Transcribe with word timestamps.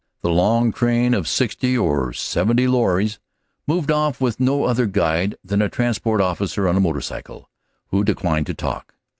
The 0.23 0.31
long 0.31 0.71
train 0.73 1.13
of 1.13 1.27
sixty 1.27 1.77
or 1.77 2.11
seventy 2.11 2.67
lorries 2.67 3.19
moved 3.67 3.91
off 3.91 4.19
with 4.19 4.39
no 4.39 4.63
other 4.63 4.87
guide 4.87 5.35
than 5.43 5.61
a 5.61 5.69
transport 5.69 6.19
officer 6.21 6.67
on 6.67 6.75
a 6.75 6.79
motor 6.79 7.01
cycle 7.01 7.47
who 7.89 8.03
declined 8.03 8.47
to 8.47 8.55
talk. 8.55 8.95